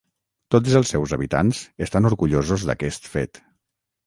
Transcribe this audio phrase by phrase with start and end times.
[0.53, 3.43] Tots els seus habitants estan orgullosos d'aquest fet.